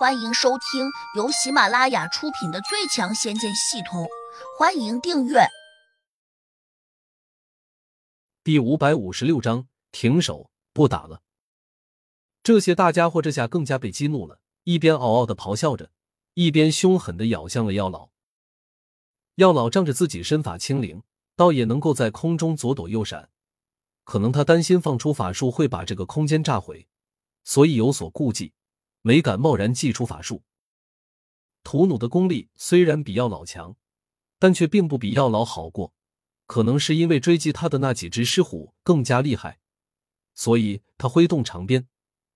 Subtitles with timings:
[0.00, 4.04] 欢迎收听由喜马拉雅出品的《最强仙剑系统》，
[4.58, 5.40] 欢迎订阅。
[8.42, 11.20] 第五百五十六章，停手，不打了。
[12.42, 15.90] 这些大家伙这下更加被激怒了，一边嗷嗷的咆哮着，
[16.32, 18.08] 一边凶狠的咬向了药老。
[19.34, 21.02] 药老仗着自己身法轻灵，
[21.36, 23.28] 倒也能够在空中左躲右闪。
[24.04, 26.88] 可能他担心放出法术会把这个空间炸毁，
[27.44, 28.54] 所以有所顾忌。
[29.02, 30.42] 没敢贸然祭出法术。
[31.62, 33.76] 屠弩的功力虽然比药老强，
[34.38, 35.92] 但却并不比药老好过。
[36.46, 39.60] 可能是因为追击他的那几只狮虎更加厉害，
[40.34, 41.86] 所以他挥动长鞭，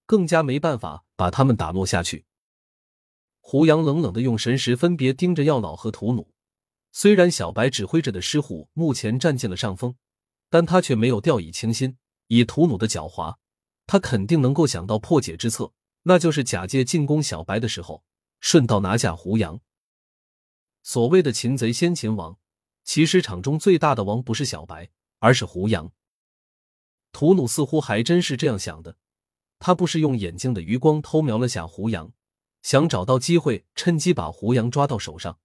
[0.06, 2.24] 更加没办法把他们打落下去。
[3.40, 6.30] 胡杨冷冷的用神识分别盯着药老和屠弩。
[6.92, 9.96] 虽然小白指挥着的狮虎目前占尽了上风，
[10.48, 11.96] 但他却没有掉以轻心。
[12.28, 13.36] 以屠弩的狡猾，
[13.86, 15.72] 他肯定能够想到破解之策。
[16.04, 18.04] 那就是假借进攻小白的时候，
[18.40, 19.60] 顺道拿下胡杨。
[20.82, 22.38] 所谓的擒贼先擒王，
[22.84, 25.92] 其实场中最大的王不是小白，而是胡杨。
[27.12, 28.96] 屠努似乎还真是这样想的，
[29.58, 32.12] 他不是用眼睛的余光偷瞄了下胡杨，
[32.60, 35.38] 想找到机会趁机把胡杨抓到手上。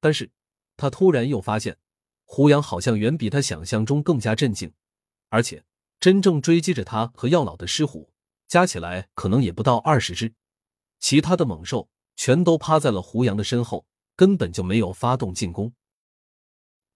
[0.00, 0.30] 但是
[0.76, 1.78] 他突然又发现，
[2.24, 4.74] 胡杨好像远比他想象中更加镇静，
[5.30, 5.64] 而且
[5.98, 8.12] 真正追击着他和药老的狮虎。
[8.48, 10.34] 加起来可能也不到二十只，
[10.98, 15.74] 其他的猛兽全都趴在了胡杨的身后，根本就没有发动进攻。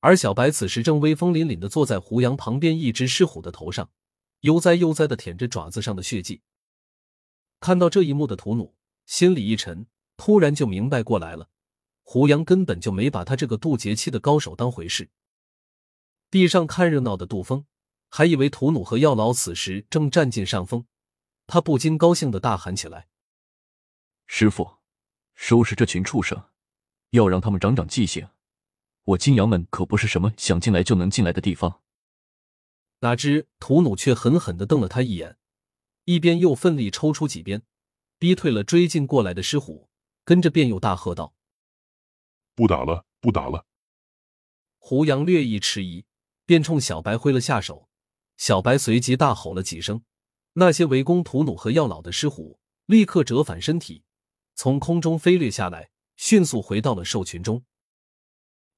[0.00, 3.91] 而小白此时正威风凛凛的坐在胡杨旁边一只狮虎的头上，
[4.41, 6.41] 悠哉悠哉的舔着爪子上的血迹。
[7.61, 8.75] 看到这一幕的图努
[9.06, 11.50] 心里一沉，突然就明白过来了，
[12.03, 15.11] 胡杨根本就没把他这个渡劫期的高手当回事。
[16.31, 17.66] 地上看热闹的杜峰
[18.09, 20.87] 还以为图努和药老此时正占尽上风。
[21.53, 23.08] 他不禁高兴的大喊起来
[24.27, 24.78] ：“师傅，
[25.34, 26.48] 收拾这群畜生，
[27.11, 28.27] 要让他们长长记性。
[29.05, 31.82] 我金阳门可不是什么想进来就能进来的地方。”
[33.00, 35.37] 哪知土弩却狠狠的瞪了他一眼，
[36.04, 37.62] 一边又奋力抽出几鞭，
[38.19, 39.91] 逼退了追进过来的狮虎，
[40.25, 41.34] 跟着便又大喝道
[42.56, 43.66] ：“不打了，不打了！”
[44.81, 46.06] 胡杨略一迟疑，
[46.47, 47.91] 便冲小白挥了下手，
[48.38, 50.03] 小白随即大吼了几声。
[50.54, 54.04] 那些围攻屠努和药老的狮虎立刻折返身体，
[54.54, 57.64] 从空中飞掠下来，迅速回到了兽群中。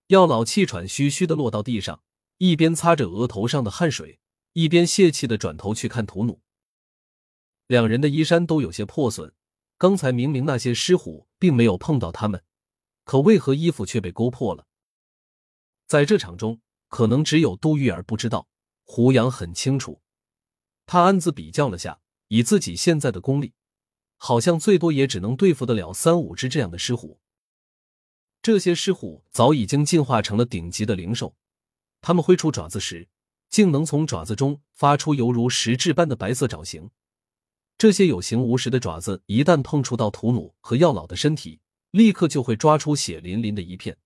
[0.09, 2.03] 药老气喘吁吁的落到地上，
[2.39, 4.21] 一边擦着额头上的汗水，
[4.53, 6.41] 一边泄气的转头去看屠努。
[7.67, 9.33] 两人的衣衫都有些破损，
[9.79, 12.45] 刚才明明那些狮虎并没有碰到他们，
[13.05, 14.67] 可为何衣服却被勾破了？
[15.87, 18.47] 在这场中，可能只有杜玉儿不知道，
[18.85, 20.03] 胡杨很清楚。
[20.87, 23.55] 他暗自比较了下，以自己现在的功力，
[24.17, 27.19] 好像最多也只能对付得了三五只这样的狮虎。
[28.43, 31.35] 这些狮虎早已经进化成了顶级的灵兽，
[32.03, 33.09] 他们挥出爪子时，
[33.49, 36.91] 竟能从爪子中发出犹如实质般的白色爪形。
[37.79, 43.97] 这些有形无实的爪子一旦碰触到屠弩和药老的身体，立刻就会抓出血淋淋的一片。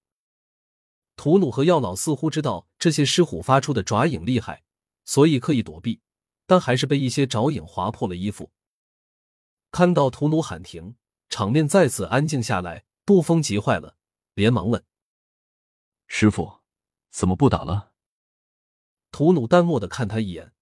[1.16, 4.62] 屠弩和药老似乎知道这些狮虎发出的爪影厉害，
[5.05, 6.00] 所以刻意躲避。
[6.48, 8.50] 但还是被一些爪影划破了衣服。
[9.70, 10.97] 看到屠奴喊停，
[11.28, 12.86] 场面再次安静下来。
[13.04, 13.98] 杜峰急坏了，
[14.32, 14.82] 连忙问
[16.09, 16.60] ：“师傅，
[17.10, 17.92] 怎么不打了？”
[19.12, 20.54] 屠奴淡漠的看他一眼：“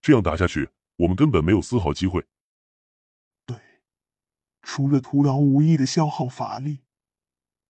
[0.00, 2.26] 这样打下去，我们根本没有丝毫机会。
[3.44, 3.58] 对，
[4.62, 6.80] 除了徒劳无益的消耗法力，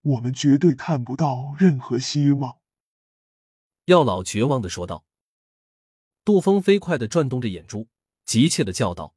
[0.02, 2.58] 我们绝对看不到任何希望。”
[3.86, 5.04] 药老绝望的说道。
[6.24, 7.88] 杜峰飞快的转动着眼珠，
[8.24, 9.16] 急切的叫道：“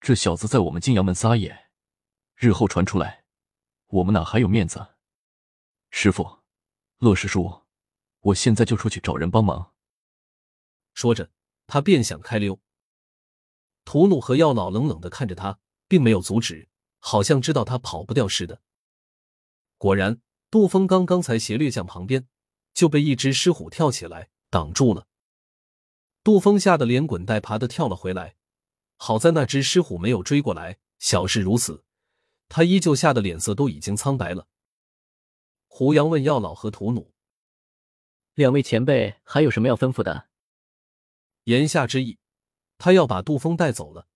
[0.00, 1.70] 这小子在我们金阳门撒野，
[2.34, 3.24] 日后传出来，
[3.86, 4.94] 我们哪还有面子？
[5.90, 6.40] 师傅，
[6.98, 7.62] 乐师叔，
[8.18, 9.74] 我现在就出去找人帮忙。”
[10.92, 11.30] 说着，
[11.68, 12.60] 他便想开溜。
[13.84, 16.68] 屠弩和药老冷冷的看着他，并没有阻止，
[16.98, 18.60] 好像知道他跑不掉似的。
[19.78, 22.26] 果然，杜峰刚刚才斜掠向旁边，
[22.74, 25.06] 就被一只狮虎跳起来挡住了。
[26.26, 28.34] 杜峰吓得连滚带爬的跳了回来，
[28.96, 30.80] 好在那只狮虎没有追过来。
[30.98, 31.84] 小事如此，
[32.48, 34.48] 他依旧吓得脸色都已经苍白了。
[35.68, 37.12] 胡杨问药老和屠弩
[38.34, 40.26] ：“两位前辈还有什么要吩咐的？”
[41.46, 42.18] 言下之意，
[42.76, 44.08] 他要把杜峰带走了。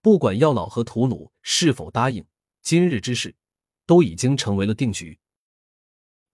[0.00, 2.24] 不管药老和屠弩是否答应，
[2.62, 3.36] 今日之事
[3.84, 5.20] 都已经成为了定局。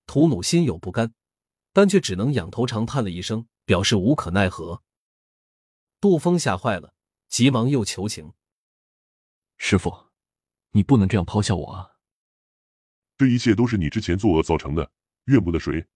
[0.06, 1.12] 屠弩心有不甘，
[1.72, 4.84] 但却只能仰头长叹了一声，表示无可奈何。
[6.00, 6.94] 杜峰吓坏了，
[7.28, 8.32] 急忙又求情
[9.58, 10.10] ：“师傅，
[10.70, 11.96] 你不能这样抛下我啊！
[13.16, 14.92] 这一切都是你之前作恶造成的，
[15.24, 15.88] 怨不得谁。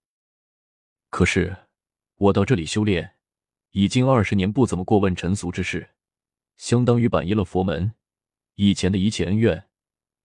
[1.08, 1.69] 可是
[2.16, 3.16] 我到这里修炼，
[3.70, 5.94] 已经二十年不怎么过问尘俗之事，
[6.56, 7.94] 相当于板一了佛门，
[8.54, 9.69] 以前的一切恩怨，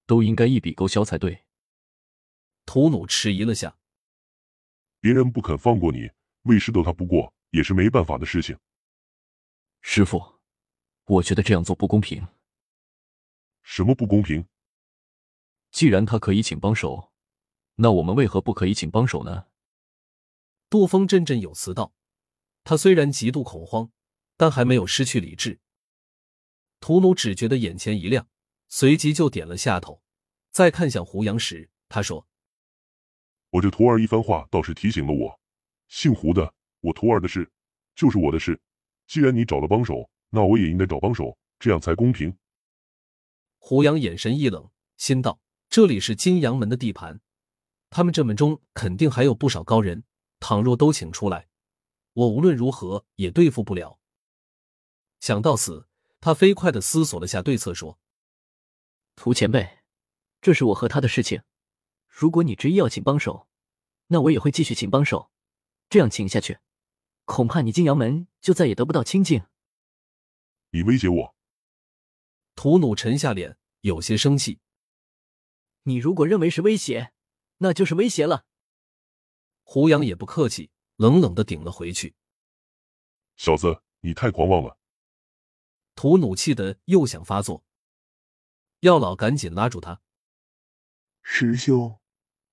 [0.07, 1.45] 都应该一笔勾销才对。
[2.65, 3.77] 屠努迟疑了下，
[4.99, 6.09] 别人不肯放过你，
[6.43, 8.57] 为师斗他不过，也是没办法的事情。
[9.89, 10.41] 师傅，
[11.05, 12.27] 我觉得这样做不公平。
[13.63, 14.45] 什么不公平？
[15.71, 17.13] 既然他可以请帮手，
[17.75, 19.47] 那我们为何不可以请帮手呢？
[20.69, 21.93] 杜峰振振有词道。
[22.65, 23.89] 他虽然极度恐慌，
[24.35, 25.61] 但还没有失去理智。
[26.81, 28.27] 屠奴只觉得眼前一亮，
[28.67, 30.03] 随即就点了下头。
[30.51, 32.27] 再看向胡杨时，他说
[33.51, 35.39] ：“我这徒儿一番话倒是提醒了我，
[35.87, 37.49] 姓胡的，我徒儿的事
[37.95, 38.61] 就是我的事。
[39.07, 42.37] 既然你找了帮手，那我也应该找帮手，这样才公平。”
[43.57, 45.39] 胡杨眼神一冷，心道
[45.69, 47.19] ：“这里是金阳门的地盘，
[47.89, 50.03] 他们这门中肯定还有不少高人。
[50.39, 51.47] 倘若都请出来，
[52.13, 53.99] 我无论如何也对付不了。”
[55.19, 55.87] 想到此，
[56.19, 57.97] 他飞快的思索了下对策，说
[59.15, 59.79] ：“涂前辈，
[60.41, 61.41] 这是我和他的事情。
[62.07, 63.47] 如果你执意要请帮手，
[64.07, 65.31] 那我也会继续请帮手。
[65.89, 66.59] 这样请下去，
[67.27, 69.45] 恐怕你金阳门就再也得不到清净。”
[70.71, 71.35] 你威胁我？
[72.55, 74.61] 屠弩沉下脸，有些生气。
[75.83, 77.13] 你如果认为是威胁，
[77.57, 78.45] 那就是威胁了。
[79.63, 82.15] 胡杨也不客气，冷冷的顶了回去。
[83.35, 84.77] 小子，你太狂妄了！
[85.95, 87.63] 屠弩气得又想发作，
[88.79, 90.01] 药老赶紧拉住他。
[91.21, 91.99] 师兄，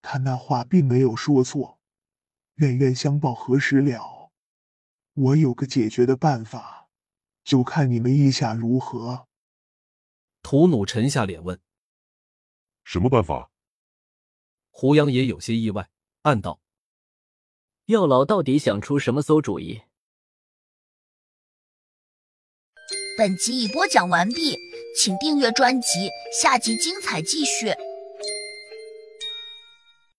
[0.02, 1.80] 他那话并没有说错。
[2.56, 4.13] 冤冤相报何时了？
[5.14, 6.88] 我有个解决的办法，
[7.44, 9.28] 就看你们意下如何。
[10.43, 11.61] 图努沉下脸问
[12.84, 13.50] ：“什么办法？”
[14.70, 15.88] 胡杨也有些意外，
[16.22, 16.61] 暗道
[17.87, 19.82] ：“药老到底想出什么馊主意？”
[23.17, 24.58] 本集已播讲完毕，
[24.99, 26.10] 请订阅专辑，
[26.43, 27.72] 下集精彩继续。